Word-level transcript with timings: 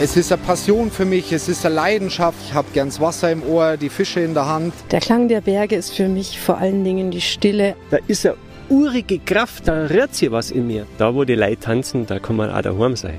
Es 0.00 0.16
ist 0.16 0.30
eine 0.30 0.40
Passion 0.42 0.92
für 0.92 1.04
mich, 1.04 1.32
es 1.32 1.48
ist 1.48 1.66
eine 1.66 1.74
Leidenschaft. 1.74 2.38
Ich 2.46 2.54
habe 2.54 2.68
gern 2.72 2.86
das 2.86 3.00
Wasser 3.00 3.32
im 3.32 3.42
Ohr, 3.42 3.76
die 3.76 3.88
Fische 3.88 4.20
in 4.20 4.32
der 4.32 4.46
Hand. 4.46 4.72
Der 4.92 5.00
Klang 5.00 5.26
der 5.26 5.40
Berge 5.40 5.74
ist 5.74 5.92
für 5.92 6.06
mich 6.06 6.38
vor 6.38 6.58
allen 6.58 6.84
Dingen 6.84 7.10
die 7.10 7.20
Stille. 7.20 7.74
Da 7.90 7.98
ist 8.06 8.24
eine 8.24 8.36
urige 8.68 9.18
Kraft, 9.18 9.66
da 9.66 9.86
rührt 9.86 10.14
sich 10.14 10.30
was 10.30 10.52
in 10.52 10.68
mir. 10.68 10.86
Da, 10.98 11.12
wo 11.16 11.24
die 11.24 11.34
Leute 11.34 11.58
tanzen, 11.58 12.06
da 12.06 12.20
kann 12.20 12.36
man 12.36 12.48
auch 12.48 12.62
daheim 12.62 12.94
sein. 12.94 13.18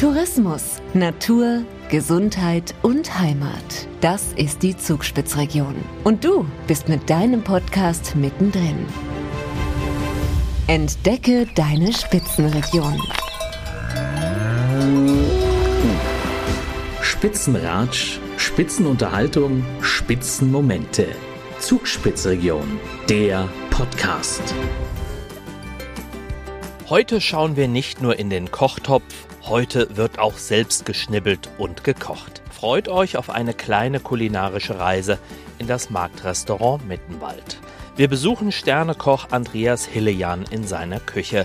Tourismus, 0.00 0.80
Natur, 0.94 1.62
Gesundheit 1.90 2.74
und 2.80 3.18
Heimat. 3.18 3.86
Das 4.00 4.32
ist 4.36 4.62
die 4.62 4.74
Zugspitzregion. 4.74 5.74
Und 6.04 6.24
du 6.24 6.46
bist 6.66 6.88
mit 6.88 7.10
deinem 7.10 7.42
Podcast 7.42 8.16
mittendrin. 8.16 8.86
Entdecke 10.68 11.46
deine 11.54 11.92
Spitzenregion. 11.92 12.98
Spitzenratsch, 17.22 18.18
Spitzenunterhaltung, 18.36 19.64
Spitzenmomente. 19.80 21.06
Zugspitzregion, 21.60 22.80
der 23.08 23.48
Podcast. 23.70 24.42
Heute 26.88 27.20
schauen 27.20 27.54
wir 27.54 27.68
nicht 27.68 28.02
nur 28.02 28.18
in 28.18 28.28
den 28.28 28.50
Kochtopf, 28.50 29.04
heute 29.44 29.96
wird 29.96 30.18
auch 30.18 30.36
selbst 30.36 30.84
geschnibbelt 30.84 31.48
und 31.58 31.84
gekocht. 31.84 32.42
Freut 32.50 32.88
euch 32.88 33.16
auf 33.16 33.30
eine 33.30 33.54
kleine 33.54 34.00
kulinarische 34.00 34.80
Reise 34.80 35.20
in 35.60 35.68
das 35.68 35.90
Marktrestaurant 35.90 36.88
Mittenwald. 36.88 37.60
Wir 37.94 38.08
besuchen 38.08 38.50
Sternekoch 38.50 39.28
Andreas 39.30 39.86
Hillejan 39.86 40.44
in 40.50 40.66
seiner 40.66 40.98
Küche. 40.98 41.44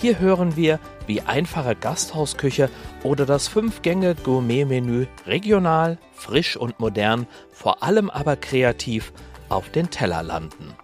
Hier 0.00 0.18
hören 0.18 0.56
wir, 0.56 0.80
wie 1.06 1.20
einfache 1.20 1.76
Gasthausküche 1.76 2.70
oder 3.02 3.26
das 3.26 3.48
Fünf-Gänge-Gourmet-Menü 3.48 5.06
regional, 5.26 5.98
frisch 6.14 6.56
und 6.56 6.80
modern, 6.80 7.26
vor 7.52 7.82
allem 7.82 8.08
aber 8.08 8.36
kreativ 8.36 9.12
auf 9.50 9.68
den 9.68 9.90
Teller 9.90 10.22
landen. 10.22 10.74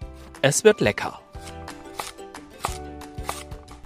Es 0.43 0.63
wird 0.63 0.81
lecker. 0.81 1.19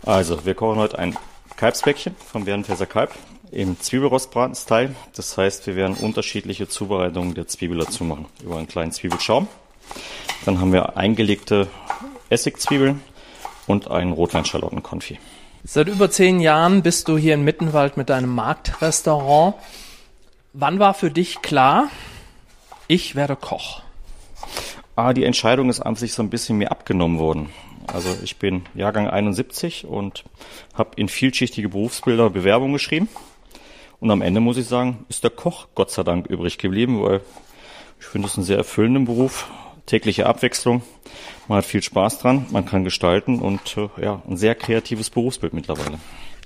Also, 0.03 0.45
wir 0.45 0.53
kochen 0.53 0.79
heute 0.79 0.99
ein 0.99 1.15
Kalbsbäckchen 1.55 2.13
vom 2.15 2.43
Bärenfelser 2.43 2.85
Kalb 2.85 3.13
im 3.51 3.79
Zwiebelrostbraten-Style. 3.79 4.93
Das 5.15 5.37
heißt, 5.37 5.65
wir 5.65 5.77
werden 5.77 5.95
unterschiedliche 5.95 6.67
Zubereitungen 6.67 7.35
der 7.35 7.47
Zwiebel 7.47 7.77
dazu 7.77 8.03
machen. 8.03 8.25
Über 8.43 8.57
einen 8.57 8.67
kleinen 8.67 8.91
Zwiebelschaum. 8.91 9.47
Dann 10.43 10.59
haben 10.59 10.73
wir 10.73 10.97
eingelegte 10.97 11.69
Essigzwiebeln 12.29 13.01
und 13.71 13.89
ein 13.89 14.11
Rotweinschalottenkonfit. 14.11 15.17
Seit 15.63 15.87
über 15.87 16.09
zehn 16.09 16.39
Jahren 16.39 16.81
bist 16.81 17.07
du 17.07 17.17
hier 17.17 17.33
in 17.33 17.43
Mittenwald 17.43 17.95
mit 17.95 18.09
deinem 18.09 18.33
Marktrestaurant. 18.33 19.55
Wann 20.53 20.79
war 20.79 20.93
für 20.93 21.11
dich 21.11 21.41
klar, 21.41 21.89
ich 22.87 23.15
werde 23.15 23.35
Koch? 23.35 23.81
Ah, 24.95 25.13
die 25.13 25.23
Entscheidung 25.23 25.69
ist 25.69 25.79
an 25.79 25.95
sich 25.95 26.13
so 26.13 26.21
ein 26.21 26.29
bisschen 26.29 26.57
mir 26.57 26.71
abgenommen 26.71 27.19
worden. 27.19 27.49
Also 27.87 28.09
ich 28.23 28.37
bin 28.37 28.63
Jahrgang 28.75 29.07
71 29.07 29.85
und 29.85 30.23
habe 30.73 30.91
in 30.95 31.07
vielschichtige 31.07 31.69
Berufsbilder 31.69 32.29
Bewerbung 32.29 32.73
geschrieben. 32.73 33.07
Und 33.99 34.11
am 34.11 34.21
Ende 34.21 34.41
muss 34.41 34.57
ich 34.57 34.67
sagen, 34.67 35.05
ist 35.09 35.23
der 35.23 35.31
Koch 35.31 35.67
Gott 35.75 35.91
sei 35.91 36.03
Dank 36.03 36.27
übrig 36.27 36.57
geblieben, 36.57 37.01
weil 37.01 37.21
ich 37.99 38.05
finde 38.05 38.27
es 38.27 38.35
einen 38.35 38.45
sehr 38.45 38.57
erfüllenden 38.57 39.05
Beruf, 39.05 39.47
tägliche 39.91 40.25
Abwechslung. 40.25 40.83
Man 41.49 41.57
hat 41.57 41.65
viel 41.65 41.83
Spaß 41.83 42.19
dran, 42.19 42.45
man 42.49 42.65
kann 42.65 42.85
gestalten 42.85 43.39
und 43.39 43.75
äh, 43.75 43.89
ja, 44.01 44.21
ein 44.27 44.37
sehr 44.37 44.55
kreatives 44.55 45.09
Berufsbild 45.09 45.53
mittlerweile. 45.53 45.99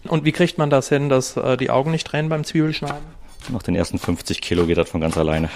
Und 0.08 0.26
wie 0.26 0.32
kriegt 0.32 0.58
man 0.58 0.72
das 0.72 0.90
hin, 0.90 1.10
dass 1.10 1.38
äh, 1.38 1.56
die 1.56 1.70
Augen 1.70 1.92
nicht 1.92 2.08
tränen 2.08 2.30
beim 2.30 2.44
Zwiebelschneiden? 2.44 3.06
Nach 3.50 3.62
den 3.62 3.76
ersten 3.76 4.00
50 4.00 4.42
Kilo 4.42 4.66
geht 4.66 4.78
das 4.78 4.90
von 4.90 5.02
ganz 5.02 5.16
alleine. 5.16 5.50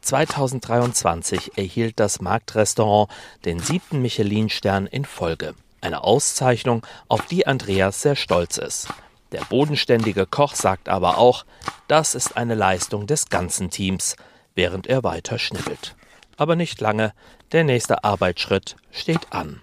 2023 0.00 1.56
erhielt 1.56 2.00
das 2.00 2.20
Marktrestaurant 2.20 3.10
den 3.44 3.60
siebten 3.60 4.02
Michelin-Stern 4.02 4.86
in 4.86 5.04
Folge. 5.04 5.54
Eine 5.80 6.02
Auszeichnung, 6.02 6.84
auf 7.06 7.26
die 7.26 7.46
Andreas 7.46 8.02
sehr 8.02 8.16
stolz 8.16 8.56
ist. 8.56 8.88
Der 9.30 9.42
bodenständige 9.42 10.26
Koch 10.26 10.54
sagt 10.54 10.88
aber 10.88 11.18
auch, 11.18 11.44
das 11.86 12.16
ist 12.16 12.36
eine 12.36 12.54
Leistung 12.54 13.06
des 13.06 13.28
ganzen 13.28 13.70
Teams, 13.70 14.16
während 14.58 14.88
er 14.88 15.04
weiter 15.04 15.38
schnibbelt. 15.38 15.94
Aber 16.36 16.56
nicht 16.56 16.80
lange, 16.80 17.14
der 17.52 17.62
nächste 17.62 18.02
Arbeitsschritt 18.02 18.74
steht 18.90 19.32
an. 19.32 19.62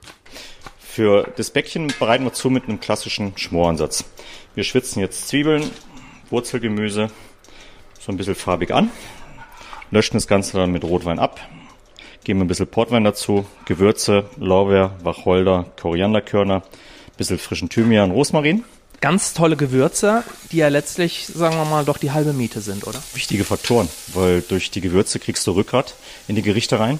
Für 0.80 1.32
das 1.36 1.52
Bäckchen 1.52 1.94
bereiten 2.00 2.24
wir 2.24 2.32
zu 2.32 2.50
mit 2.50 2.64
einem 2.64 2.80
klassischen 2.80 3.38
Schmoransatz. 3.38 4.06
Wir 4.56 4.64
schwitzen 4.64 5.02
jetzt 5.02 5.28
Zwiebeln, 5.28 5.70
Wurzelgemüse 6.30 7.12
so 8.00 8.12
ein 8.12 8.18
bisschen 8.18 8.36
farbig 8.36 8.74
an, 8.74 8.90
löschen 9.92 10.16
das 10.16 10.28
Ganze 10.28 10.58
dann 10.58 10.72
mit 10.72 10.86
Rotwein 10.86 11.20
ab, 11.20 11.42
geben 12.24 12.40
ein 12.42 12.48
bisschen 12.48 12.68
Portwein 12.68 13.04
dazu, 13.04 13.46
Gewürze, 13.66 14.30
Lorbeer, 14.38 14.96
Wacholder, 15.04 15.66
Korianderkörner, 15.80 16.64
bisschen 17.18 17.38
frischen 17.38 17.68
Thymian, 17.68 18.12
Rosmarin. 18.12 18.64
Ganz 19.06 19.36
tolle 19.36 19.56
Gewürze, 19.56 20.24
die 20.52 20.58
ja 20.58 20.68
letztlich, 20.68 21.28
sagen 21.28 21.56
wir 21.58 21.66
mal, 21.66 21.86
doch 21.86 22.00
die 22.00 22.10
halbe 22.10 22.34
Miete 22.34 22.60
sind, 22.60 22.88
oder? 22.88 23.04
Wichtige 23.14 23.44
Faktoren, 23.44 23.88
weil 24.16 24.42
durch 24.42 24.72
die 24.72 24.82
Gewürze 24.82 25.20
kriegst 25.20 25.46
du 25.46 25.52
Rückgrat 25.52 25.94
in 26.28 26.36
die 26.36 26.42
Gerichte 26.42 26.80
rein. 26.80 27.00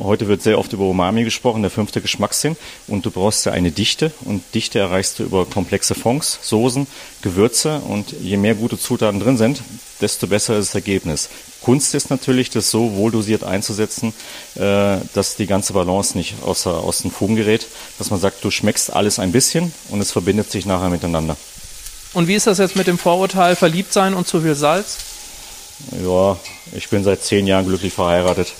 Heute 0.00 0.28
wird 0.28 0.42
sehr 0.42 0.58
oft 0.58 0.72
über 0.72 0.84
Umami 0.84 1.24
gesprochen, 1.24 1.62
der 1.62 1.70
fünfte 1.70 2.00
Geschmackssinn. 2.00 2.56
Und 2.86 3.04
du 3.06 3.10
brauchst 3.10 3.46
ja 3.46 3.52
eine 3.52 3.70
Dichte. 3.70 4.12
Und 4.24 4.42
Dichte 4.54 4.78
erreichst 4.78 5.18
du 5.18 5.24
über 5.24 5.44
komplexe 5.46 5.94
Fonds, 5.94 6.38
Soßen, 6.42 6.86
Gewürze. 7.22 7.80
Und 7.80 8.12
je 8.20 8.36
mehr 8.36 8.54
gute 8.54 8.78
Zutaten 8.78 9.20
drin 9.20 9.36
sind, 9.36 9.62
desto 10.00 10.26
besser 10.26 10.58
ist 10.58 10.68
das 10.68 10.74
Ergebnis. 10.74 11.28
Kunst 11.62 11.94
ist 11.94 12.10
natürlich, 12.10 12.50
das 12.50 12.70
so 12.70 12.94
wohl 12.94 13.10
dosiert 13.10 13.44
einzusetzen, 13.44 14.12
äh, 14.56 14.98
dass 15.14 15.36
die 15.36 15.46
ganze 15.46 15.72
Balance 15.72 16.16
nicht 16.16 16.34
außer, 16.44 16.72
aus 16.72 16.98
den 16.98 17.10
Fugen 17.10 17.36
gerät. 17.36 17.66
Dass 17.98 18.10
man 18.10 18.20
sagt, 18.20 18.44
du 18.44 18.50
schmeckst 18.50 18.92
alles 18.92 19.18
ein 19.18 19.32
bisschen 19.32 19.72
und 19.90 20.00
es 20.00 20.12
verbindet 20.12 20.50
sich 20.50 20.66
nachher 20.66 20.90
miteinander. 20.90 21.36
Und 22.14 22.28
wie 22.28 22.34
ist 22.34 22.46
das 22.46 22.58
jetzt 22.58 22.76
mit 22.76 22.86
dem 22.86 22.98
Vorurteil 22.98 23.56
verliebt 23.56 23.92
sein 23.92 24.14
und 24.14 24.26
zu 24.26 24.40
viel 24.42 24.54
Salz? 24.54 24.98
Ja, 26.04 26.36
ich 26.76 26.88
bin 26.88 27.02
seit 27.04 27.22
zehn 27.22 27.46
Jahren 27.46 27.66
glücklich 27.66 27.92
verheiratet. 27.92 28.52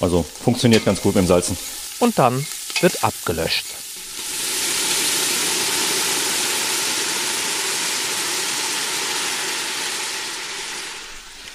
Also 0.00 0.22
funktioniert 0.22 0.84
ganz 0.84 1.00
gut 1.00 1.14
mit 1.14 1.24
dem 1.24 1.28
Salzen. 1.28 1.56
Und 2.00 2.18
dann 2.18 2.44
wird 2.80 3.04
abgelöscht. 3.04 3.66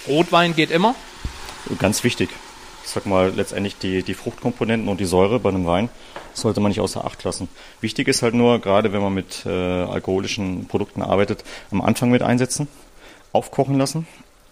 Rotwein 0.07 0.55
geht 0.55 0.71
immer? 0.71 0.95
Ganz 1.79 2.03
wichtig. 2.03 2.29
Ich 2.85 2.91
sag 2.91 3.05
mal, 3.05 3.33
letztendlich 3.35 3.77
die, 3.77 4.03
die 4.03 4.13
Fruchtkomponenten 4.13 4.87
und 4.87 5.01
die 5.01 5.05
Säure 5.05 5.39
bei 5.41 5.49
einem 5.49 5.65
Wein 5.65 5.89
sollte 6.33 6.61
man 6.61 6.69
nicht 6.69 6.79
außer 6.79 7.03
Acht 7.03 7.23
lassen. 7.25 7.49
Wichtig 7.81 8.07
ist 8.07 8.21
halt 8.21 8.33
nur, 8.33 8.59
gerade 8.59 8.93
wenn 8.93 9.01
man 9.01 9.13
mit 9.13 9.45
äh, 9.45 9.49
alkoholischen 9.49 10.67
Produkten 10.67 11.01
arbeitet, 11.01 11.43
am 11.71 11.81
Anfang 11.81 12.09
mit 12.09 12.21
einsetzen, 12.21 12.69
aufkochen 13.33 13.77
lassen. 13.77 14.07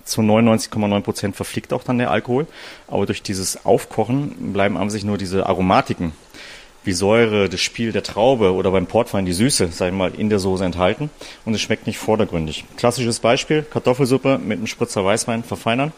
Zu 0.06 0.22
99,9 0.22 1.02
Prozent 1.02 1.36
verfliegt 1.36 1.74
auch 1.74 1.84
dann 1.84 1.98
der 1.98 2.12
Alkohol. 2.12 2.48
Aber 2.88 3.06
durch 3.06 3.24
dieses 3.24 3.66
Aufkochen 3.66 4.54
bleiben 4.54 4.78
an 4.78 4.90
sich 4.90 5.04
nur 5.04 5.18
diese 5.18 5.48
Aromatiken, 5.48 6.14
wie 6.84 6.94
Säure, 6.94 7.50
das 7.50 7.60
Spiel 7.60 7.92
der 7.92 8.04
Traube 8.04 8.54
oder 8.54 8.70
beim 8.72 8.86
Portwein 8.86 9.26
die 9.26 9.34
Süße, 9.34 9.70
sag 9.72 9.88
ich 9.88 9.94
mal, 9.94 10.14
in 10.14 10.30
der 10.30 10.38
Soße 10.40 10.64
enthalten. 10.64 11.10
Und 11.44 11.56
es 11.56 11.62
schmeckt 11.62 11.88
nicht 11.88 11.98
vordergründig. 11.98 12.66
Klassisches 12.78 13.20
Beispiel, 13.20 13.64
Kartoffelsuppe 13.64 14.38
mit 14.38 14.60
einem 14.60 14.68
Spritzer 14.68 15.04
Weißwein 15.04 15.44
verfeinern. 15.44 15.92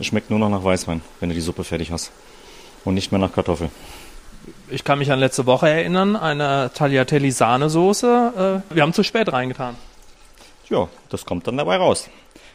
Es 0.00 0.06
schmeckt 0.06 0.30
nur 0.30 0.40
noch 0.40 0.50
nach 0.50 0.64
Weißwein, 0.64 1.00
wenn 1.20 1.28
du 1.28 1.34
die 1.36 1.40
Suppe 1.40 1.62
fertig 1.62 1.92
hast. 1.92 2.10
Und 2.84 2.94
nicht 2.94 3.12
mehr 3.12 3.20
nach 3.20 3.32
Kartoffel. 3.32 3.70
Ich 4.68 4.82
kann 4.82 4.98
mich 4.98 5.12
an 5.12 5.20
letzte 5.20 5.46
Woche 5.46 5.68
erinnern, 5.68 6.16
eine 6.16 6.70
Tagliatelle 6.74 7.30
Sahnesoße. 7.30 8.62
Äh, 8.70 8.74
wir 8.74 8.82
haben 8.82 8.92
zu 8.92 9.04
spät 9.04 9.32
reingetan. 9.32 9.76
Ja, 10.68 10.88
das 11.10 11.24
kommt 11.24 11.46
dann 11.46 11.56
dabei 11.56 11.76
raus. 11.76 12.08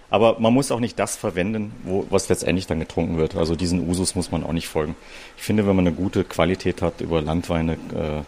Aber 0.10 0.40
man 0.40 0.54
muss 0.54 0.72
auch 0.72 0.80
nicht 0.80 0.98
das 0.98 1.16
verwenden, 1.16 1.72
wo, 1.84 2.06
was 2.10 2.30
letztendlich 2.30 2.68
dann 2.68 2.80
getrunken 2.80 3.18
wird. 3.18 3.36
Also 3.36 3.56
diesen 3.56 3.88
Usus 3.88 4.16
muss 4.16 4.32
man 4.32 4.44
auch 4.44 4.54
nicht 4.54 4.68
folgen. 4.68 4.96
Ich 5.38 5.44
finde, 5.44 5.68
wenn 5.68 5.76
man 5.76 5.86
eine 5.88 5.96
gute 5.96 6.24
Qualität 6.24 6.82
hat 6.82 7.02
über 7.02 7.22
Landweine, 7.22 7.74
äh, 7.74 8.24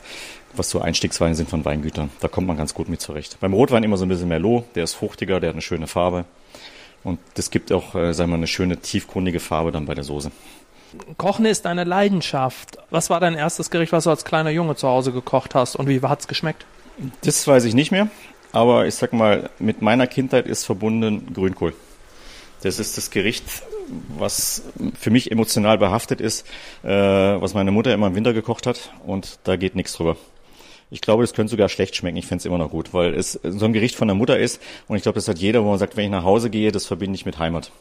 was 0.53 0.69
so 0.69 0.81
Einstiegsweine 0.81 1.33
sind 1.33 1.49
von 1.49 1.65
Weingütern, 1.65 2.09
da 2.19 2.27
kommt 2.27 2.47
man 2.47 2.57
ganz 2.57 2.73
gut 2.73 2.89
mit 2.89 3.01
zurecht. 3.01 3.37
Beim 3.39 3.53
Rotwein 3.53 3.83
immer 3.83 3.97
so 3.97 4.05
ein 4.05 4.09
bisschen 4.09 4.27
Merlot, 4.27 4.65
der 4.75 4.83
ist 4.83 4.93
fruchtiger, 4.93 5.39
der 5.39 5.49
hat 5.49 5.55
eine 5.55 5.61
schöne 5.61 5.87
Farbe. 5.87 6.25
Und 7.03 7.19
das 7.33 7.49
gibt 7.49 7.71
auch, 7.71 7.95
äh, 7.95 8.13
sagen 8.13 8.29
wir, 8.29 8.35
eine 8.35 8.47
schöne 8.47 8.77
tiefgründige 8.77 9.39
Farbe 9.39 9.71
dann 9.71 9.85
bei 9.85 9.95
der 9.95 10.03
Soße. 10.03 10.31
Kochen 11.17 11.45
ist 11.45 11.65
deine 11.65 11.83
Leidenschaft. 11.83 12.77
Was 12.89 13.09
war 13.09 13.19
dein 13.19 13.33
erstes 13.33 13.69
Gericht, 13.69 13.91
was 13.91 14.03
du 14.03 14.09
als 14.09 14.25
kleiner 14.25 14.49
Junge 14.49 14.75
zu 14.75 14.87
Hause 14.87 15.11
gekocht 15.11 15.55
hast 15.55 15.75
und 15.75 15.87
wie 15.87 16.01
hat's 16.01 16.27
geschmeckt? 16.27 16.65
Das 17.23 17.47
weiß 17.47 17.63
ich 17.63 17.73
nicht 17.73 17.91
mehr. 17.91 18.09
Aber 18.51 18.85
ich 18.85 18.95
sag 18.95 19.13
mal, 19.13 19.49
mit 19.59 19.81
meiner 19.81 20.07
Kindheit 20.07 20.45
ist 20.47 20.65
verbunden 20.65 21.33
Grünkohl. 21.33 21.73
Das 22.63 22.79
ist 22.79 22.97
das 22.97 23.09
Gericht, 23.09 23.43
was 24.17 24.63
für 24.99 25.09
mich 25.09 25.31
emotional 25.31 25.77
behaftet 25.77 26.21
ist, 26.21 26.45
äh, 26.83 26.89
was 26.89 27.53
meine 27.53 27.71
Mutter 27.71 27.93
immer 27.93 28.07
im 28.07 28.15
Winter 28.15 28.33
gekocht 28.33 28.67
hat 28.67 28.93
und 29.05 29.39
da 29.45 29.55
geht 29.55 29.75
nichts 29.75 29.93
drüber. 29.93 30.15
Ich 30.93 31.01
glaube, 31.01 31.23
es 31.23 31.33
könnte 31.33 31.51
sogar 31.51 31.69
schlecht 31.69 31.95
schmecken. 31.95 32.17
Ich 32.17 32.27
fände 32.27 32.41
es 32.41 32.45
immer 32.45 32.57
noch 32.57 32.69
gut, 32.69 32.93
weil 32.93 33.13
es 33.13 33.39
so 33.43 33.65
ein 33.65 33.71
Gericht 33.71 33.95
von 33.95 34.09
der 34.09 34.15
Mutter 34.15 34.37
ist. 34.37 34.61
Und 34.89 34.97
ich 34.97 35.03
glaube, 35.03 35.15
das 35.15 35.27
hat 35.29 35.39
jeder, 35.39 35.63
wo 35.63 35.69
man 35.69 35.79
sagt, 35.79 35.95
wenn 35.95 36.03
ich 36.03 36.11
nach 36.11 36.25
Hause 36.25 36.49
gehe, 36.49 36.73
das 36.73 36.85
verbinde 36.85 37.15
ich 37.15 37.25
mit 37.25 37.39
Heimat. 37.39 37.71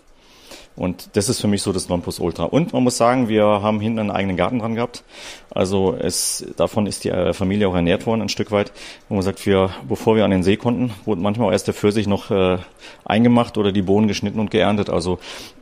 Und 0.80 1.10
das 1.12 1.28
ist 1.28 1.42
für 1.42 1.46
mich 1.46 1.60
so 1.60 1.74
das 1.74 1.90
Nonplusultra. 1.90 2.44
Und 2.44 2.72
man 2.72 2.82
muss 2.82 2.96
sagen, 2.96 3.28
wir 3.28 3.44
haben 3.44 3.80
hinten 3.80 3.98
einen 3.98 4.10
eigenen 4.10 4.38
Garten 4.38 4.60
dran 4.60 4.76
gehabt. 4.76 5.04
Also 5.50 5.94
es, 5.94 6.46
davon 6.56 6.86
ist 6.86 7.04
die 7.04 7.10
äh, 7.10 7.34
Familie 7.34 7.68
auch 7.68 7.74
ernährt 7.74 8.06
worden, 8.06 8.22
ein 8.22 8.30
Stück 8.30 8.50
weit. 8.50 8.72
Wo 9.10 9.14
man 9.14 9.22
sagt, 9.22 9.44
wir, 9.44 9.68
bevor 9.86 10.16
wir 10.16 10.24
an 10.24 10.30
den 10.30 10.42
See 10.42 10.56
konnten, 10.56 10.90
wurde 11.04 11.20
manchmal 11.20 11.48
auch 11.48 11.52
erst 11.52 11.66
der 11.66 11.74
Pfirsich 11.74 12.06
noch 12.06 12.30
äh, 12.30 12.56
eingemacht 13.04 13.58
oder 13.58 13.72
die 13.72 13.82
Bohnen 13.82 14.08
geschnitten 14.08 14.40
und 14.40 14.50
geerntet. 14.50 14.88
Also 14.88 15.18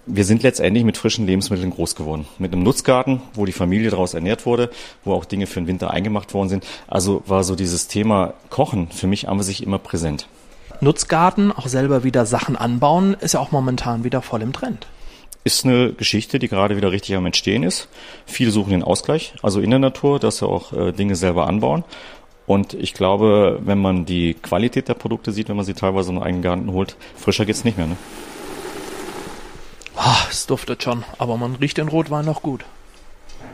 wir 0.07 0.25
sind 0.25 0.45
letztendlich 0.45 0.85
mit 0.85 0.97
frischen 0.97 1.27
Lebensmitteln 1.27 1.71
groß 1.71 1.97
geworden. 1.97 2.29
Mit 2.39 2.53
einem 2.53 2.63
Nutzgarten, 2.63 3.21
wo 3.35 3.45
die 3.45 3.51
Familie 3.51 3.91
daraus 3.91 4.15
ernährt 4.15 4.47
wurde, 4.47 4.71
wo 5.03 5.15
auch 5.15 5.25
Dinge 5.25 5.49
für 5.49 5.61
den 5.61 5.67
Winter 5.67 5.91
eingemacht 5.91 6.33
worden 6.33 6.49
sind. 6.49 6.65
Also 6.87 7.25
war 7.27 7.43
so 7.43 7.57
dieses 7.57 7.89
Thema 7.89 8.35
Kochen 8.51 8.87
für 8.93 9.09
mich 9.09 9.29
an 9.29 9.43
sich 9.43 9.65
immer 9.65 9.81
präsent. 9.81 10.29
Nutzgarten, 10.81 11.51
auch 11.51 11.67
selber 11.67 12.05
wieder 12.05 12.25
Sachen 12.25 12.55
anbauen, 12.55 13.17
ist 13.19 13.35
ja 13.35 13.41
auch 13.41 13.51
momentan 13.51 14.05
wieder 14.05 14.23
voll 14.23 14.43
im 14.43 14.53
Trend 14.53 14.87
ist 15.49 15.65
eine 15.65 15.95
Geschichte, 15.95 16.39
die 16.39 16.49
gerade 16.49 16.77
wieder 16.77 16.93
richtig 16.93 17.17
am 17.17 17.25
Entstehen 17.25 17.63
ist. 17.63 17.89
Viele 18.27 18.51
suchen 18.51 18.71
den 18.71 18.83
Ausgleich, 18.83 19.33
also 19.43 19.61
in 19.61 19.71
der 19.71 19.79
Natur, 19.79 20.19
dass 20.19 20.39
sie 20.39 20.47
auch 20.47 20.75
äh, 20.75 20.93
Dinge 20.93 21.17
selber 21.17 21.47
anbauen. 21.47 21.85
Und 22.47 22.75
ich 22.75 22.93
glaube, 22.93 23.59
wenn 23.63 23.79
man 23.79 24.05
die 24.05 24.35
Qualität 24.35 24.89
der 24.89 24.95
Produkte 24.95 25.33
sieht, 25.33 25.49
wenn 25.49 25.57
man 25.57 25.65
sie 25.65 25.73
teilweise 25.73 26.13
in 26.13 26.19
einen 26.19 26.43
Garten 26.43 26.71
holt, 26.73 26.97
frischer 27.17 27.47
geht's 27.47 27.65
nicht 27.65 27.79
mehr. 27.79 27.87
Ne? 27.87 27.97
Oh, 29.97 30.27
es 30.31 30.47
duftet 30.47 30.83
schon, 30.83 31.05
aber 31.19 31.39
man 31.39 31.55
riecht 31.57 31.79
den 31.79 31.89
Rotwein 31.89 32.27
noch 32.27 32.43
gut. 32.43 32.65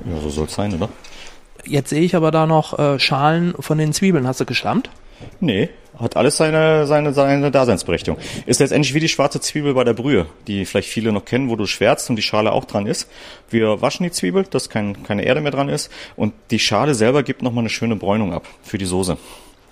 Ja, 0.04 0.20
so 0.20 0.30
soll's 0.30 0.54
sein, 0.54 0.74
oder? 0.74 0.88
Jetzt 1.64 1.90
sehe 1.90 2.02
ich 2.02 2.16
aber 2.16 2.32
da 2.32 2.46
noch 2.46 2.76
äh, 2.76 2.98
Schalen 2.98 3.54
von 3.58 3.78
den 3.78 3.92
Zwiebeln. 3.92 4.26
Hast 4.26 4.40
du 4.40 4.44
geschlammt? 4.44 4.90
Nee, 5.40 5.70
hat 5.98 6.16
alles 6.16 6.36
seine, 6.36 6.86
seine, 6.86 7.12
seine 7.12 7.50
Daseinsberechtigung. 7.50 8.18
Ist 8.46 8.60
letztendlich 8.60 8.94
wie 8.94 9.00
die 9.00 9.08
schwarze 9.08 9.40
Zwiebel 9.40 9.74
bei 9.74 9.84
der 9.84 9.92
Brühe, 9.92 10.26
die 10.46 10.64
vielleicht 10.64 10.88
viele 10.88 11.12
noch 11.12 11.24
kennen, 11.24 11.48
wo 11.48 11.56
du 11.56 11.66
schwärzt 11.66 12.10
und 12.10 12.16
die 12.16 12.22
Schale 12.22 12.52
auch 12.52 12.64
dran 12.64 12.86
ist. 12.86 13.08
Wir 13.48 13.80
waschen 13.80 14.04
die 14.04 14.10
Zwiebel, 14.10 14.44
dass 14.44 14.68
kein, 14.68 15.04
keine 15.04 15.24
Erde 15.24 15.40
mehr 15.40 15.52
dran 15.52 15.68
ist 15.68 15.90
und 16.16 16.34
die 16.50 16.58
Schale 16.58 16.94
selber 16.94 17.22
gibt 17.22 17.42
nochmal 17.42 17.62
eine 17.62 17.70
schöne 17.70 17.96
Bräunung 17.96 18.32
ab 18.32 18.46
für 18.62 18.78
die 18.78 18.86
Soße. 18.86 19.16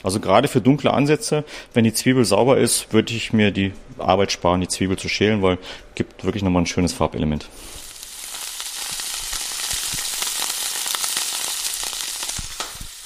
Also 0.02 0.20
gerade 0.20 0.48
für 0.48 0.60
dunkle 0.60 0.92
Ansätze, 0.92 1.44
wenn 1.74 1.84
die 1.84 1.94
Zwiebel 1.94 2.24
sauber 2.24 2.58
ist, 2.58 2.92
würde 2.92 3.14
ich 3.14 3.32
mir 3.32 3.50
die 3.50 3.72
Arbeit 3.98 4.32
sparen, 4.32 4.60
die 4.60 4.68
Zwiebel 4.68 4.98
zu 4.98 5.08
schälen, 5.08 5.42
weil 5.42 5.58
gibt 5.94 6.24
wirklich 6.24 6.42
nochmal 6.42 6.62
ein 6.62 6.66
schönes 6.66 6.92
Farbelement. 6.92 7.48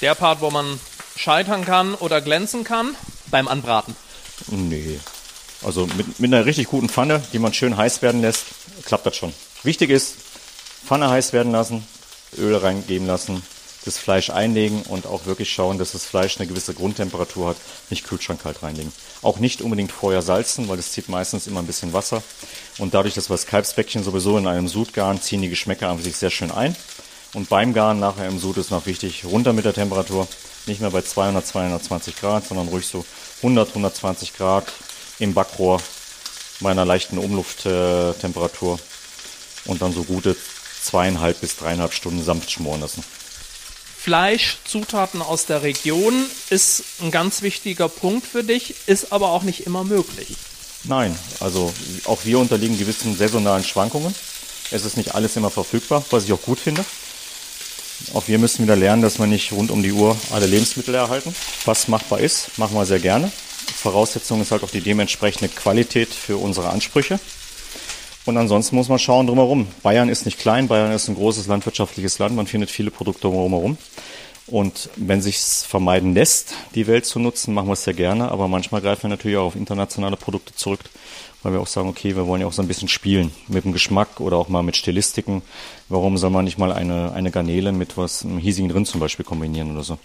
Der 0.01 0.13
Part, 0.13 0.41
wo 0.41 0.51
man 0.51 0.79
scheitern 1.17 1.65
kann 1.65 1.95
oder 1.95 2.21
glänzen 2.21 2.63
kann 2.63 2.95
beim 3.29 3.47
Anbraten? 3.47 3.95
Nee. 4.47 4.99
Also 5.63 5.87
mit, 5.97 6.19
mit 6.19 6.33
einer 6.33 6.45
richtig 6.45 6.67
guten 6.67 6.87
Pfanne, 6.89 7.21
die 7.33 7.39
man 7.39 7.53
schön 7.53 7.75
heiß 7.75 8.01
werden 8.01 8.21
lässt, 8.21 8.45
klappt 8.85 9.05
das 9.05 9.15
schon. 9.15 9.33
Wichtig 9.63 9.89
ist, 9.89 10.15
Pfanne 10.85 11.09
heiß 11.09 11.33
werden 11.33 11.51
lassen, 11.51 11.85
Öl 12.37 12.55
reingeben 12.55 13.07
lassen, 13.07 13.41
das 13.85 13.97
Fleisch 13.97 14.29
einlegen 14.29 14.83
und 14.83 15.07
auch 15.07 15.25
wirklich 15.25 15.51
schauen, 15.51 15.77
dass 15.77 15.93
das 15.93 16.05
Fleisch 16.05 16.37
eine 16.37 16.47
gewisse 16.47 16.73
Grundtemperatur 16.73 17.49
hat, 17.49 17.57
nicht 17.89 18.05
kühlschrankkalt 18.05 18.61
reinlegen. 18.61 18.91
Auch 19.21 19.39
nicht 19.39 19.61
unbedingt 19.61 19.91
vorher 19.91 20.21
salzen, 20.21 20.67
weil 20.67 20.77
das 20.77 20.91
zieht 20.91 21.09
meistens 21.09 21.47
immer 21.47 21.61
ein 21.61 21.67
bisschen 21.67 21.93
Wasser. 21.93 22.21
Und 22.77 22.93
dadurch, 22.93 23.15
dass 23.15 23.29
wir 23.29 23.35
das 23.35 23.47
Kalbsbäckchen 23.47 24.03
sowieso 24.03 24.37
in 24.37 24.45
einem 24.45 24.67
Sud 24.67 24.93
garen, 24.93 25.21
ziehen 25.21 25.41
die 25.41 25.49
Geschmäcker 25.49 25.89
an 25.89 26.01
sich 26.01 26.17
sehr 26.17 26.29
schön 26.29 26.51
ein. 26.51 26.75
Und 27.33 27.49
beim 27.49 27.73
Garen 27.73 27.99
nachher 27.99 28.27
im 28.27 28.39
Sud 28.39 28.57
ist 28.57 28.71
noch 28.71 28.85
wichtig, 28.85 29.25
runter 29.25 29.53
mit 29.53 29.65
der 29.65 29.73
Temperatur, 29.73 30.27
nicht 30.67 30.81
mehr 30.81 30.91
bei 30.91 31.01
200, 31.01 31.45
220 31.45 32.15
Grad, 32.19 32.47
sondern 32.47 32.67
ruhig 32.67 32.87
so 32.87 33.05
100, 33.37 33.69
120 33.69 34.35
Grad 34.35 34.71
im 35.19 35.33
Backrohr 35.33 35.81
bei 36.59 36.71
einer 36.71 36.85
leichten 36.85 37.17
Umlufttemperatur 37.17 38.79
und 39.65 39.81
dann 39.81 39.93
so 39.93 40.03
gute 40.03 40.35
zweieinhalb 40.81 41.41
bis 41.41 41.57
dreieinhalb 41.57 41.93
Stunden 41.93 42.23
sanft 42.23 42.51
schmoren 42.51 42.81
lassen. 42.81 43.03
Fleisch, 43.97 44.57
Zutaten 44.63 45.21
aus 45.21 45.45
der 45.45 45.63
Region 45.63 46.13
ist 46.49 46.83
ein 47.01 47.11
ganz 47.11 47.41
wichtiger 47.41 47.89
Punkt 47.89 48.25
für 48.25 48.43
dich, 48.43 48.75
ist 48.85 49.11
aber 49.11 49.31
auch 49.31 49.43
nicht 49.43 49.65
immer 49.65 49.83
möglich. 49.83 50.37
Nein, 50.85 51.17
also 51.41 51.73
auch 52.05 52.23
wir 52.23 52.39
unterliegen 52.39 52.77
gewissen 52.77 53.17
saisonalen 53.17 53.65
Schwankungen. 53.65 54.15
Es 54.71 54.85
ist 54.85 54.95
nicht 54.95 55.15
alles 55.15 55.35
immer 55.35 55.49
verfügbar, 55.49 56.05
was 56.09 56.23
ich 56.23 56.31
auch 56.31 56.41
gut 56.41 56.59
finde. 56.59 56.85
Auch 58.13 58.27
wir 58.27 58.39
müssen 58.39 58.63
wieder 58.63 58.75
lernen, 58.75 59.01
dass 59.01 59.19
wir 59.19 59.27
nicht 59.27 59.51
rund 59.51 59.71
um 59.71 59.83
die 59.83 59.91
Uhr 59.91 60.15
alle 60.31 60.45
Lebensmittel 60.45 60.95
erhalten. 60.95 61.35
Was 61.65 61.87
machbar 61.87 62.19
ist, 62.19 62.57
machen 62.57 62.75
wir 62.75 62.85
sehr 62.85 62.99
gerne. 62.99 63.31
Voraussetzung 63.75 64.41
ist 64.41 64.51
halt 64.51 64.63
auch 64.63 64.69
die 64.69 64.81
dementsprechende 64.81 65.49
Qualität 65.49 66.09
für 66.09 66.37
unsere 66.37 66.69
Ansprüche. 66.69 67.19
Und 68.25 68.37
ansonsten 68.37 68.75
muss 68.75 68.89
man 68.89 68.99
schauen 68.99 69.27
drumherum. 69.27 69.67
Bayern 69.83 70.09
ist 70.09 70.25
nicht 70.25 70.39
klein, 70.39 70.67
Bayern 70.67 70.91
ist 70.91 71.07
ein 71.07 71.15
großes 71.15 71.47
landwirtschaftliches 71.47 72.19
Land, 72.19 72.35
man 72.35 72.47
findet 72.47 72.69
viele 72.69 72.91
Produkte 72.91 73.21
drumherum. 73.21 73.77
Und 74.47 74.89
wenn 74.95 75.21
sich 75.21 75.39
vermeiden 75.39 76.13
lässt, 76.13 76.53
die 76.75 76.87
Welt 76.87 77.05
zu 77.05 77.19
nutzen, 77.19 77.53
machen 77.53 77.67
wir 77.67 77.73
es 77.73 77.83
sehr 77.83 77.93
gerne. 77.93 78.31
Aber 78.31 78.47
manchmal 78.47 78.81
greifen 78.81 79.03
wir 79.03 79.09
natürlich 79.09 79.37
auch 79.37 79.47
auf 79.47 79.55
internationale 79.55 80.15
Produkte 80.15 80.55
zurück, 80.55 80.81
weil 81.43 81.53
wir 81.53 81.61
auch 81.61 81.67
sagen, 81.67 81.89
okay, 81.89 82.15
wir 82.15 82.27
wollen 82.27 82.41
ja 82.41 82.47
auch 82.47 82.53
so 82.53 82.61
ein 82.61 82.67
bisschen 82.67 82.87
spielen 82.87 83.31
mit 83.47 83.63
dem 83.63 83.73
Geschmack 83.73 84.19
oder 84.19 84.37
auch 84.37 84.49
mal 84.49 84.63
mit 84.63 84.75
Stilistiken. 84.75 85.41
Warum 85.89 86.17
soll 86.17 86.29
man 86.29 86.45
nicht 86.45 86.57
mal 86.57 86.71
eine, 86.71 87.11
eine 87.13 87.31
Garnele 87.31 87.71
mit 87.71 87.97
was 87.97 88.25
einem 88.25 88.37
hiesigen 88.37 88.69
drin 88.69 88.85
zum 88.85 88.99
Beispiel 88.99 89.25
kombinieren 89.25 89.71
oder 89.71 89.83
so? 89.83 89.97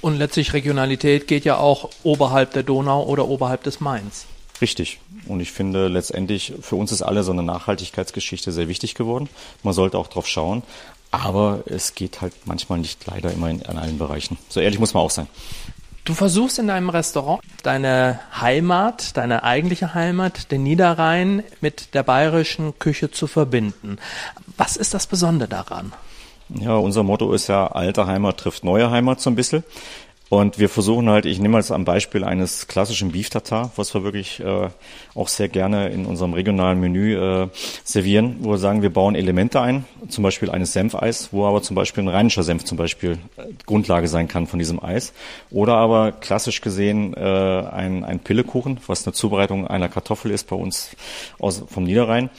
Und 0.00 0.18
letztlich 0.18 0.52
Regionalität 0.52 1.28
geht 1.28 1.44
ja 1.44 1.58
auch 1.58 1.90
oberhalb 2.02 2.52
der 2.52 2.64
Donau 2.64 3.04
oder 3.04 3.28
oberhalb 3.28 3.62
des 3.62 3.80
Mains. 3.80 4.26
Richtig. 4.60 4.98
Und 5.26 5.40
ich 5.40 5.52
finde 5.52 5.88
letztendlich, 5.88 6.52
für 6.60 6.76
uns 6.76 6.92
ist 6.92 7.02
alle 7.02 7.22
so 7.22 7.32
eine 7.32 7.42
Nachhaltigkeitsgeschichte 7.42 8.52
sehr 8.52 8.68
wichtig 8.68 8.94
geworden. 8.94 9.28
Man 9.62 9.74
sollte 9.74 9.98
auch 9.98 10.08
drauf 10.08 10.26
schauen. 10.26 10.62
Aber 11.10 11.64
es 11.66 11.94
geht 11.94 12.22
halt 12.22 12.32
manchmal 12.46 12.78
nicht 12.78 13.04
leider 13.06 13.30
immer 13.32 13.50
in, 13.50 13.60
in 13.60 13.76
allen 13.76 13.98
Bereichen. 13.98 14.38
So 14.48 14.60
ehrlich 14.60 14.80
muss 14.80 14.94
man 14.94 15.02
auch 15.02 15.10
sein. 15.10 15.26
Du 16.04 16.14
versuchst 16.14 16.58
in 16.58 16.66
deinem 16.66 16.88
Restaurant 16.88 17.40
deine 17.62 18.18
Heimat, 18.40 19.16
deine 19.16 19.44
eigentliche 19.44 19.94
Heimat, 19.94 20.50
den 20.50 20.64
Niederrhein 20.64 21.44
mit 21.60 21.94
der 21.94 22.02
bayerischen 22.02 22.76
Küche 22.80 23.12
zu 23.12 23.28
verbinden. 23.28 23.98
Was 24.56 24.76
ist 24.76 24.94
das 24.94 25.06
Besondere 25.06 25.48
daran? 25.48 25.92
Ja, 26.48 26.74
unser 26.74 27.04
Motto 27.04 27.32
ist 27.32 27.46
ja, 27.46 27.68
alte 27.68 28.08
Heimat 28.08 28.38
trifft 28.38 28.64
neue 28.64 28.90
Heimat 28.90 29.20
so 29.20 29.30
ein 29.30 29.36
bisschen. 29.36 29.62
Und 30.32 30.58
wir 30.58 30.70
versuchen 30.70 31.10
halt, 31.10 31.26
ich 31.26 31.40
nehme 31.40 31.58
als 31.58 31.70
am 31.70 31.84
Beispiel 31.84 32.24
eines 32.24 32.66
klassischen 32.66 33.12
Beef 33.12 33.28
Tartar, 33.28 33.70
was 33.76 33.92
wir 33.92 34.02
wirklich 34.02 34.40
äh, 34.40 34.70
auch 35.14 35.28
sehr 35.28 35.50
gerne 35.50 35.90
in 35.90 36.06
unserem 36.06 36.32
regionalen 36.32 36.80
Menü 36.80 37.18
äh, 37.18 37.48
servieren, 37.84 38.36
wo 38.40 38.52
wir 38.52 38.56
sagen, 38.56 38.80
wir 38.80 38.88
bauen 38.88 39.14
Elemente 39.14 39.60
ein, 39.60 39.84
zum 40.08 40.24
Beispiel 40.24 40.48
eines 40.48 40.72
Senfeis, 40.72 41.34
wo 41.34 41.44
aber 41.44 41.60
zum 41.60 41.76
Beispiel 41.76 42.04
ein 42.04 42.08
rheinischer 42.08 42.44
Senf 42.44 42.64
zum 42.64 42.78
Beispiel 42.78 43.18
äh, 43.36 43.42
Grundlage 43.66 44.08
sein 44.08 44.26
kann 44.26 44.46
von 44.46 44.58
diesem 44.58 44.82
Eis. 44.82 45.12
Oder 45.50 45.74
aber 45.74 46.12
klassisch 46.12 46.62
gesehen 46.62 47.12
äh, 47.12 47.20
ein, 47.20 48.02
ein 48.02 48.20
Pillekuchen, 48.20 48.80
was 48.86 49.06
eine 49.06 49.12
Zubereitung 49.12 49.66
einer 49.66 49.90
Kartoffel 49.90 50.30
ist 50.30 50.48
bei 50.48 50.56
uns 50.56 50.96
aus, 51.40 51.62
vom 51.68 51.84
Niederrhein 51.84 52.30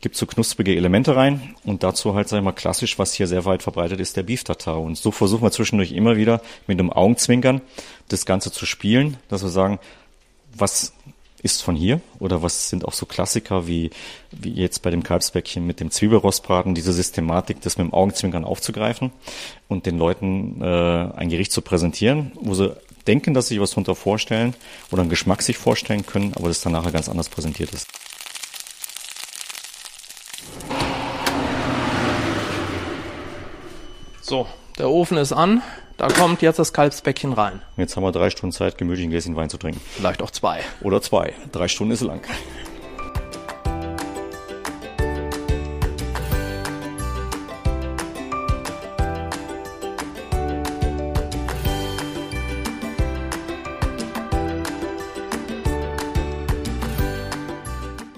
gibt 0.00 0.16
so 0.16 0.26
knusprige 0.26 0.76
Elemente 0.76 1.16
rein 1.16 1.54
und 1.64 1.82
dazu 1.82 2.14
halt, 2.14 2.28
sag 2.28 2.38
ich 2.38 2.44
mal, 2.44 2.52
klassisch, 2.52 2.98
was 2.98 3.14
hier 3.14 3.26
sehr 3.26 3.44
weit 3.44 3.62
verbreitet 3.62 4.00
ist, 4.00 4.16
der 4.16 4.22
Beef 4.22 4.44
Tartar. 4.44 4.80
Und 4.80 4.96
so 4.96 5.10
versuchen 5.10 5.42
wir 5.42 5.50
zwischendurch 5.50 5.92
immer 5.92 6.16
wieder 6.16 6.42
mit 6.66 6.78
einem 6.78 6.92
Augenzwinkern 6.92 7.62
das 8.08 8.26
Ganze 8.26 8.52
zu 8.52 8.66
spielen, 8.66 9.16
dass 9.28 9.42
wir 9.42 9.48
sagen, 9.48 9.78
was 10.54 10.92
ist 11.42 11.62
von 11.62 11.76
hier 11.76 12.00
oder 12.18 12.42
was 12.42 12.70
sind 12.70 12.84
auch 12.84 12.92
so 12.92 13.06
Klassiker 13.06 13.66
wie, 13.66 13.90
wie 14.30 14.52
jetzt 14.52 14.82
bei 14.82 14.90
dem 14.90 15.02
Kalbsbäckchen 15.02 15.66
mit 15.66 15.80
dem 15.80 15.90
Zwiebelrostbraten, 15.90 16.74
diese 16.74 16.92
Systematik, 16.92 17.60
das 17.60 17.78
mit 17.78 17.86
dem 17.86 17.94
Augenzwinkern 17.94 18.44
aufzugreifen 18.44 19.12
und 19.68 19.86
den 19.86 19.98
Leuten 19.98 20.60
äh, 20.60 20.64
ein 20.64 21.28
Gericht 21.28 21.52
zu 21.52 21.62
präsentieren, 21.62 22.32
wo 22.40 22.54
sie 22.54 22.76
denken, 23.06 23.34
dass 23.34 23.48
sie 23.48 23.54
sich 23.54 23.60
was 23.60 23.70
darunter 23.70 23.94
vorstellen 23.94 24.54
oder 24.90 25.02
einen 25.02 25.10
Geschmack 25.10 25.42
sich 25.42 25.56
vorstellen 25.56 26.04
können, 26.04 26.32
aber 26.34 26.48
das 26.48 26.62
dann 26.62 26.72
nachher 26.72 26.92
ganz 26.92 27.08
anders 27.08 27.28
präsentiert 27.28 27.72
ist. 27.72 27.86
So, 34.28 34.48
der 34.76 34.90
Ofen 34.90 35.18
ist 35.18 35.32
an. 35.32 35.62
Da 35.98 36.08
kommt 36.08 36.42
jetzt 36.42 36.58
das 36.58 36.72
Kalbsbäckchen 36.72 37.32
rein. 37.32 37.62
Jetzt 37.76 37.94
haben 37.94 38.02
wir 38.02 38.10
drei 38.10 38.28
Stunden 38.28 38.52
Zeit, 38.52 38.76
gemütlich 38.76 39.06
ein 39.06 39.10
Gläschen 39.10 39.36
Wein 39.36 39.48
zu 39.48 39.56
trinken. 39.56 39.80
Vielleicht 39.88 40.20
auch 40.20 40.32
zwei. 40.32 40.62
Oder 40.80 41.00
zwei. 41.00 41.32
Drei 41.52 41.68
Stunden 41.68 41.92
ist 41.92 42.00
lang. 42.00 42.20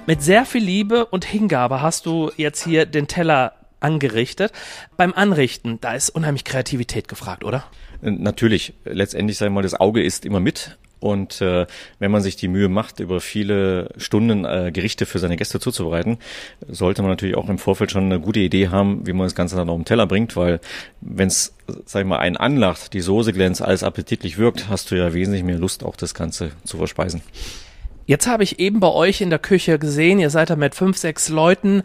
Mit 0.06 0.22
sehr 0.22 0.46
viel 0.46 0.64
Liebe 0.64 1.04
und 1.04 1.26
Hingabe 1.26 1.82
hast 1.82 2.06
du 2.06 2.30
jetzt 2.38 2.64
hier 2.64 2.86
den 2.86 3.08
Teller 3.08 3.57
angerichtet. 3.80 4.52
Beim 4.96 5.12
Anrichten, 5.12 5.80
da 5.80 5.94
ist 5.94 6.10
unheimlich 6.10 6.44
Kreativität 6.44 7.08
gefragt, 7.08 7.44
oder? 7.44 7.64
Äh, 8.02 8.10
natürlich, 8.10 8.74
letztendlich 8.84 9.38
sagen 9.38 9.52
wir 9.52 9.56
mal, 9.56 9.62
das 9.62 9.78
Auge 9.78 10.02
ist 10.02 10.24
immer 10.24 10.40
mit. 10.40 10.76
Und 11.00 11.40
äh, 11.40 11.66
wenn 12.00 12.10
man 12.10 12.22
sich 12.22 12.36
die 12.36 12.48
Mühe 12.48 12.68
macht, 12.68 12.98
über 13.00 13.20
viele 13.20 13.90
Stunden 13.98 14.44
äh, 14.44 14.72
Gerichte 14.72 15.06
für 15.06 15.20
seine 15.20 15.36
Gäste 15.36 15.60
zuzubereiten, 15.60 16.18
sollte 16.66 17.02
man 17.02 17.12
natürlich 17.12 17.36
auch 17.36 17.48
im 17.48 17.58
Vorfeld 17.58 17.92
schon 17.92 18.04
eine 18.04 18.20
gute 18.20 18.40
Idee 18.40 18.68
haben, 18.68 19.06
wie 19.06 19.12
man 19.12 19.26
das 19.26 19.36
Ganze 19.36 19.56
dann 19.56 19.68
auf 19.68 19.76
den 19.76 19.84
Teller 19.84 20.06
bringt, 20.06 20.34
weil 20.34 20.60
wenn 21.00 21.28
es, 21.28 21.54
sag 21.84 22.00
ich 22.00 22.06
mal, 22.06 22.18
einen 22.18 22.36
anlacht, 22.36 22.94
die 22.94 23.00
Soße 23.00 23.32
glänzt, 23.32 23.62
alles 23.62 23.84
appetitlich 23.84 24.38
wirkt, 24.38 24.68
hast 24.68 24.90
du 24.90 24.96
ja 24.96 25.14
wesentlich 25.14 25.44
mehr 25.44 25.58
Lust, 25.58 25.84
auch 25.84 25.94
das 25.94 26.14
Ganze 26.14 26.50
zu 26.64 26.78
verspeisen. 26.78 27.22
Jetzt 28.06 28.26
habe 28.26 28.42
ich 28.42 28.58
eben 28.58 28.80
bei 28.80 28.90
euch 28.90 29.20
in 29.20 29.30
der 29.30 29.38
Küche 29.38 29.78
gesehen, 29.78 30.18
ihr 30.18 30.30
seid 30.30 30.50
da 30.50 30.56
mit 30.56 30.74
fünf, 30.74 30.96
sechs 30.96 31.28
Leuten. 31.28 31.82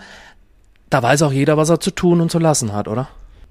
Da 0.94 1.02
weiß 1.02 1.24
auch 1.24 1.32
jeder, 1.32 1.58
was 1.58 1.70
er 1.70 1.80
zu 1.80 1.90
tun 1.90 2.22
und 2.22 2.30
zu 2.30 2.38
lassen 2.38 2.72
hat, 2.72 2.88
oder? 2.88 3.08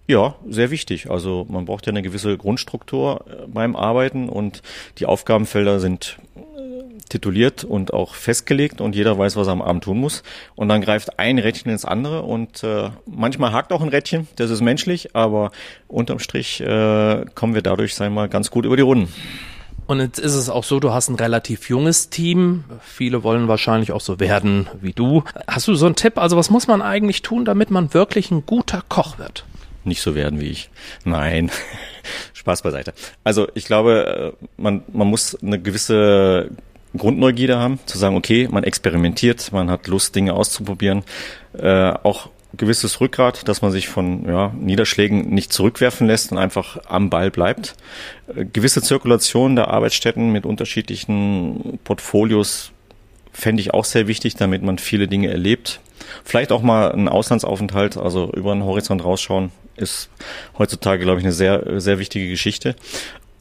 Ja, 0.06 0.36
sehr 0.48 0.70
wichtig. 0.70 1.10
Also 1.10 1.44
man 1.48 1.64
braucht 1.64 1.84
ja 1.86 1.90
eine 1.90 2.02
gewisse 2.02 2.38
Grundstruktur 2.38 3.24
äh, 3.26 3.48
beim 3.48 3.74
Arbeiten 3.74 4.28
und 4.28 4.62
die 4.98 5.06
Aufgabenfelder 5.06 5.80
sind 5.80 6.18
äh, 6.36 6.98
tituliert 7.08 7.64
und 7.64 7.92
auch 7.92 8.14
festgelegt 8.14 8.80
und 8.80 8.94
jeder 8.94 9.18
weiß, 9.18 9.34
was 9.34 9.48
er 9.48 9.54
am 9.54 9.62
Abend 9.62 9.82
tun 9.82 9.98
muss. 9.98 10.22
Und 10.54 10.68
dann 10.68 10.82
greift 10.82 11.18
ein 11.18 11.40
Rädchen 11.40 11.72
ins 11.72 11.84
andere 11.84 12.22
und 12.22 12.62
äh, 12.62 12.90
manchmal 13.06 13.50
hakt 13.50 13.72
auch 13.72 13.82
ein 13.82 13.88
Rädchen, 13.88 14.28
das 14.36 14.50
ist 14.50 14.60
menschlich, 14.60 15.16
aber 15.16 15.50
unterm 15.88 16.20
Strich 16.20 16.60
äh, 16.60 17.24
kommen 17.34 17.54
wir 17.56 17.62
dadurch, 17.62 17.96
sagen 17.96 18.14
wir 18.14 18.20
mal, 18.20 18.28
ganz 18.28 18.52
gut 18.52 18.66
über 18.66 18.76
die 18.76 18.82
Runden. 18.82 19.12
Und 19.92 20.00
jetzt 20.00 20.18
ist 20.18 20.34
es 20.34 20.48
auch 20.48 20.64
so, 20.64 20.80
du 20.80 20.94
hast 20.94 21.10
ein 21.10 21.16
relativ 21.16 21.68
junges 21.68 22.08
Team. 22.08 22.64
Viele 22.80 23.22
wollen 23.24 23.46
wahrscheinlich 23.46 23.92
auch 23.92 24.00
so 24.00 24.18
werden 24.20 24.66
wie 24.80 24.94
du. 24.94 25.22
Hast 25.46 25.68
du 25.68 25.74
so 25.74 25.84
einen 25.84 25.96
Tipp? 25.96 26.16
Also 26.16 26.38
was 26.38 26.48
muss 26.48 26.66
man 26.66 26.80
eigentlich 26.80 27.20
tun, 27.20 27.44
damit 27.44 27.70
man 27.70 27.92
wirklich 27.92 28.30
ein 28.30 28.46
guter 28.46 28.82
Koch 28.88 29.18
wird? 29.18 29.44
nicht 29.84 30.00
so 30.00 30.14
werden 30.14 30.40
wie 30.40 30.46
ich. 30.46 30.70
Nein, 31.04 31.50
Spaß 32.32 32.62
beiseite. 32.62 32.94
Also 33.22 33.48
ich 33.54 33.66
glaube, 33.66 34.34
äh, 34.40 34.46
man, 34.56 34.82
man 34.92 35.08
muss 35.08 35.34
eine 35.42 35.60
gewisse 35.60 36.50
Grundneugierde 36.96 37.58
haben, 37.58 37.78
zu 37.84 37.98
sagen, 37.98 38.16
okay, 38.16 38.48
man 38.50 38.64
experimentiert, 38.64 39.52
man 39.52 39.70
hat 39.70 39.88
Lust, 39.88 40.14
Dinge 40.14 40.34
auszuprobieren. 40.34 41.02
Äh, 41.52 41.90
auch 42.02 42.30
gewisses 42.56 43.00
Rückgrat, 43.00 43.48
dass 43.48 43.62
man 43.62 43.72
sich 43.72 43.88
von 43.88 44.26
ja, 44.26 44.52
Niederschlägen 44.58 45.30
nicht 45.30 45.52
zurückwerfen 45.52 46.06
lässt 46.06 46.32
und 46.32 46.38
einfach 46.38 46.78
am 46.86 47.10
Ball 47.10 47.30
bleibt. 47.30 47.74
Äh, 48.34 48.44
gewisse 48.44 48.82
Zirkulation 48.82 49.56
der 49.56 49.68
Arbeitsstätten 49.68 50.30
mit 50.30 50.46
unterschiedlichen 50.46 51.78
Portfolios 51.84 52.72
fände 53.32 53.62
ich 53.62 53.72
auch 53.72 53.84
sehr 53.84 54.06
wichtig, 54.06 54.36
damit 54.36 54.62
man 54.62 54.78
viele 54.78 55.08
Dinge 55.08 55.28
erlebt. 55.28 55.80
Vielleicht 56.24 56.52
auch 56.52 56.62
mal 56.62 56.92
ein 56.92 57.08
Auslandsaufenthalt, 57.08 57.96
also 57.96 58.30
über 58.32 58.54
den 58.54 58.64
Horizont 58.64 59.02
rausschauen, 59.02 59.50
ist 59.76 60.10
heutzutage, 60.58 61.04
glaube 61.04 61.20
ich, 61.20 61.24
eine 61.24 61.32
sehr, 61.32 61.80
sehr 61.80 61.98
wichtige 61.98 62.28
Geschichte. 62.28 62.76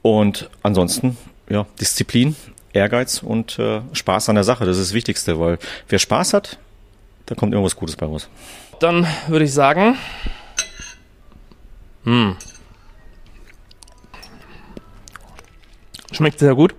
Und 0.02 0.50
ansonsten, 0.64 1.18
ja, 1.50 1.66
Disziplin, 1.80 2.36
Ehrgeiz 2.74 3.22
und 3.22 3.60
äh, 3.60 3.82
Spaß 3.92 4.30
an 4.30 4.36
der 4.36 4.46
Sache, 4.46 4.66
das 4.66 4.78
ist 4.78 4.90
das 4.90 4.94
Wichtigste, 4.94 5.40
weil 5.40 5.60
wer 5.90 6.00
Spaß 6.00 6.34
hat, 6.34 6.58
da 7.26 7.36
kommt 7.36 7.54
immer 7.54 7.64
was 7.64 7.76
Gutes 7.76 7.96
bei 7.96 8.06
raus. 8.06 8.30
Dann 8.80 9.08
würde 9.28 9.46
ich 9.46 9.54
sagen, 9.54 9.98
hm. 12.04 12.36
Schmeckt 16.12 16.40
sehr 16.40 16.56
gut. 16.56 16.76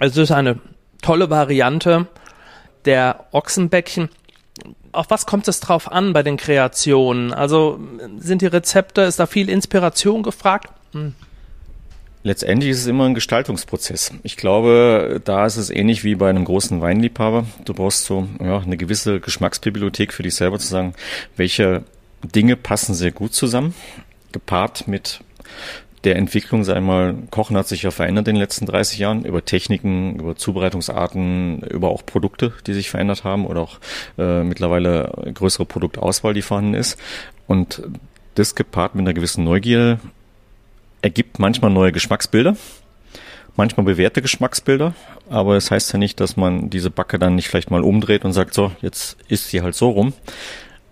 Es 0.00 0.16
ist 0.16 0.32
eine 0.32 0.58
tolle 1.00 1.30
Variante 1.30 2.08
der 2.84 3.26
Ochsenbäckchen 3.32 4.08
auf 4.92 5.10
was 5.10 5.26
kommt 5.26 5.48
es 5.48 5.60
drauf 5.60 5.90
an 5.90 6.12
bei 6.12 6.22
den 6.22 6.36
Kreationen? 6.36 7.32
Also 7.32 7.78
sind 8.18 8.42
die 8.42 8.46
Rezepte, 8.46 9.02
ist 9.02 9.20
da 9.20 9.26
viel 9.26 9.48
Inspiration 9.48 10.22
gefragt? 10.22 10.72
Hm. 10.92 11.14
Letztendlich 12.24 12.70
ist 12.72 12.80
es 12.80 12.86
immer 12.86 13.04
ein 13.04 13.14
Gestaltungsprozess. 13.14 14.12
Ich 14.22 14.36
glaube, 14.36 15.20
da 15.24 15.46
ist 15.46 15.56
es 15.56 15.70
ähnlich 15.70 16.02
wie 16.04 16.16
bei 16.16 16.28
einem 16.28 16.44
großen 16.44 16.80
Weinliebhaber. 16.80 17.46
Du 17.64 17.74
brauchst 17.74 18.04
so 18.04 18.26
ja, 18.42 18.58
eine 18.58 18.76
gewisse 18.76 19.20
Geschmacksbibliothek 19.20 20.12
für 20.12 20.24
dich 20.24 20.34
selber 20.34 20.58
zu 20.58 20.66
sagen, 20.66 20.94
welche 21.36 21.84
Dinge 22.22 22.56
passen 22.56 22.94
sehr 22.94 23.12
gut 23.12 23.34
zusammen, 23.34 23.74
gepaart 24.32 24.88
mit 24.88 25.20
der 26.04 26.16
Entwicklung, 26.16 26.64
sei 26.64 26.80
mal, 26.80 27.14
Kochen 27.30 27.56
hat 27.56 27.66
sich 27.66 27.82
ja 27.82 27.90
verändert 27.90 28.28
in 28.28 28.34
den 28.34 28.40
letzten 28.40 28.66
30 28.66 28.98
Jahren 28.98 29.24
über 29.24 29.44
Techniken, 29.44 30.18
über 30.18 30.36
Zubereitungsarten, 30.36 31.62
über 31.62 31.88
auch 31.88 32.06
Produkte, 32.06 32.52
die 32.66 32.74
sich 32.74 32.90
verändert 32.90 33.24
haben 33.24 33.46
oder 33.46 33.62
auch 33.62 33.78
äh, 34.16 34.42
mittlerweile 34.44 35.12
größere 35.34 35.66
Produktauswahl, 35.66 36.34
die 36.34 36.42
vorhanden 36.42 36.74
ist. 36.74 36.98
Und 37.46 37.82
das 38.34 38.54
gepaart 38.54 38.94
mit 38.94 39.02
einer 39.02 39.14
gewissen 39.14 39.44
Neugier 39.44 39.98
ergibt 41.02 41.38
manchmal 41.38 41.70
neue 41.70 41.92
Geschmacksbilder, 41.92 42.56
manchmal 43.56 43.84
bewährte 43.84 44.22
Geschmacksbilder, 44.22 44.94
aber 45.28 45.56
es 45.56 45.64
das 45.64 45.70
heißt 45.72 45.92
ja 45.92 45.98
nicht, 45.98 46.20
dass 46.20 46.36
man 46.36 46.70
diese 46.70 46.90
Backe 46.90 47.18
dann 47.18 47.34
nicht 47.34 47.48
vielleicht 47.48 47.70
mal 47.70 47.82
umdreht 47.82 48.24
und 48.24 48.32
sagt, 48.32 48.54
so, 48.54 48.72
jetzt 48.82 49.16
ist 49.28 49.48
sie 49.48 49.62
halt 49.62 49.74
so 49.74 49.90
rum, 49.90 50.12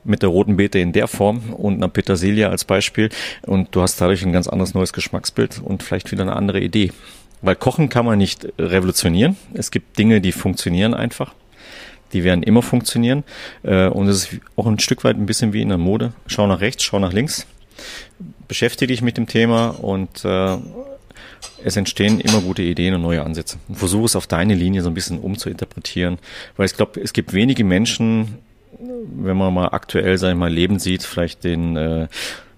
mit 0.06 0.22
der 0.22 0.28
roten 0.28 0.56
Beete 0.56 0.78
in 0.78 0.92
der 0.92 1.08
Form 1.08 1.52
und 1.52 1.74
einer 1.74 1.88
Petersilie 1.88 2.48
als 2.48 2.64
Beispiel. 2.64 3.10
Und 3.42 3.74
du 3.74 3.82
hast 3.82 4.00
dadurch 4.00 4.24
ein 4.24 4.32
ganz 4.32 4.48
anderes 4.48 4.74
neues 4.74 4.92
Geschmacksbild 4.92 5.60
und 5.62 5.82
vielleicht 5.82 6.12
wieder 6.12 6.22
eine 6.22 6.36
andere 6.36 6.60
Idee. 6.60 6.92
Weil 7.42 7.56
Kochen 7.56 7.88
kann 7.88 8.06
man 8.06 8.18
nicht 8.18 8.46
revolutionieren. 8.58 9.36
Es 9.52 9.70
gibt 9.70 9.98
Dinge, 9.98 10.20
die 10.20 10.32
funktionieren 10.32 10.94
einfach. 10.94 11.34
Die 12.12 12.24
werden 12.24 12.42
immer 12.42 12.62
funktionieren. 12.62 13.24
Äh, 13.62 13.88
und 13.88 14.08
es 14.08 14.32
ist 14.32 14.40
auch 14.54 14.66
ein 14.66 14.78
Stück 14.78 15.04
weit 15.04 15.16
ein 15.16 15.26
bisschen 15.26 15.52
wie 15.52 15.62
in 15.62 15.68
der 15.68 15.78
Mode. 15.78 16.12
Schau 16.26 16.46
nach 16.46 16.60
rechts, 16.60 16.84
schau 16.84 16.98
nach 16.98 17.12
links. 17.12 17.46
Beschäftige 18.48 18.92
dich 18.92 19.02
mit 19.02 19.16
dem 19.16 19.26
Thema 19.26 19.68
und 19.68 20.24
äh, 20.24 20.56
es 21.64 21.76
entstehen 21.76 22.20
immer 22.20 22.40
gute 22.40 22.62
Ideen 22.62 22.94
und 22.94 23.02
neue 23.02 23.24
Ansätze. 23.24 23.58
Versuche 23.72 24.06
es 24.06 24.16
auf 24.16 24.26
deine 24.26 24.54
Linie 24.54 24.82
so 24.82 24.90
ein 24.90 24.94
bisschen 24.94 25.18
umzuinterpretieren, 25.18 26.18
weil 26.56 26.66
ich 26.66 26.74
glaube, 26.74 27.00
es 27.00 27.12
gibt 27.12 27.32
wenige 27.32 27.64
Menschen, 27.64 28.38
wenn 28.78 29.36
man 29.36 29.54
mal 29.54 29.68
aktuell, 29.68 30.14
ich 30.14 30.34
mal, 30.34 30.52
Leben 30.52 30.78
sieht, 30.78 31.02
vielleicht 31.02 31.44
den 31.44 31.76
äh, 31.76 32.08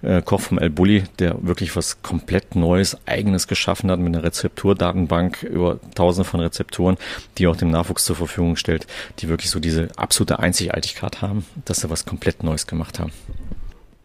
äh, 0.02 0.23
Koch 0.23 0.40
vom 0.40 0.59
El 0.59 0.71
Bulli, 0.71 1.04
der 1.18 1.37
wirklich 1.40 1.75
was 1.76 2.02
komplett 2.02 2.54
Neues, 2.54 2.97
Eigenes 3.07 3.49
geschaffen 3.49 3.90
hat 3.90 3.99
mit 3.99 4.14
einer 4.14 4.25
Rezepturdatenbank 4.25 5.42
über 5.42 5.78
tausende 5.95 6.28
von 6.28 6.40
Rezepturen, 6.40 6.97
die 7.37 7.47
auch 7.47 7.57
dem 7.57 7.71
Nachwuchs 7.71 8.04
zur 8.04 8.16
Verfügung 8.16 8.57
stellt, 8.57 8.87
die 9.18 9.28
wirklich 9.28 9.50
so 9.50 9.61
diese 9.61 9.88
absolute 9.97 10.38
Einzigartigkeit 10.38 11.23
haben, 11.23 11.45
dass 11.64 11.80
sie 11.80 11.90
was 11.90 12.04
komplett 12.04 12.42
Neues 12.42 12.66
gemacht 12.66 12.99
haben. 12.99 13.12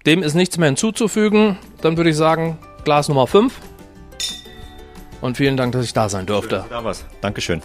Dem 0.05 0.21
ist 0.21 0.33
nichts 0.33 0.57
mehr 0.57 0.67
hinzuzufügen. 0.67 1.57
Dann 1.83 1.97
würde 1.97 2.11
ich 2.11 2.15
sagen, 2.15 2.57
Glas 2.85 3.09
Nummer 3.09 3.27
5. 3.27 3.59
Und 5.19 5.35
vielen 5.35 5.57
Dank, 5.57 5.73
dass 5.73 5.83
ich 5.83 5.91
da 5.91 6.07
sein 6.07 6.25
durfte. 6.25 6.63
Da 6.69 6.81
war's. 6.83 7.03
Dankeschön. 7.19 7.61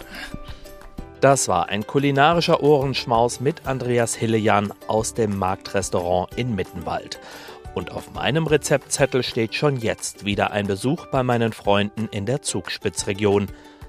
Das 1.21 1.47
war 1.47 1.69
ein 1.69 1.87
kulinarischer 1.87 2.61
Ohrenschmaus 2.61 3.39
mit 3.39 3.65
Andreas 3.65 4.15
Hillejan 4.15 4.73
aus 4.87 5.13
dem 5.13 5.37
Marktrestaurant 5.37 6.33
in 6.35 6.53
Mittenwald. 6.53 7.21
Und 7.75 7.91
auf 7.91 8.13
meinem 8.13 8.45
Rezeptzettel 8.45 9.23
steht 9.23 9.55
schon 9.55 9.77
jetzt 9.77 10.25
wieder 10.25 10.51
ein 10.51 10.67
Besuch 10.67 11.05
bei 11.07 11.23
meinen 11.23 11.53
Freunden 11.53 12.09
in 12.11 12.25
der 12.25 12.41
Zugspitzregion. 12.41 13.47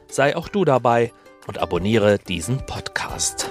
Sei 0.09 0.37
auch 0.37 0.49
du 0.49 0.65
dabei 0.65 1.13
und 1.49 1.59
abonniere 1.59 2.21
diesen 2.21 2.65
Podcast. 2.67 3.51